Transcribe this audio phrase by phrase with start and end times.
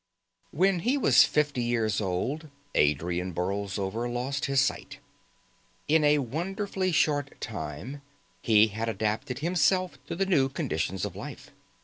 [0.49, 4.97] When he was fifty years old Adrian Borlsover lost his sight.
[5.87, 8.01] In a wonderfully short time
[8.41, 11.51] he had adapted himself to the new conditions of life.